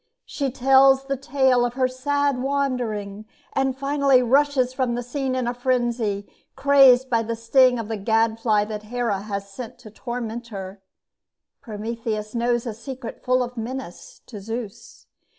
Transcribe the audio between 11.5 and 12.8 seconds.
Prometheus knows a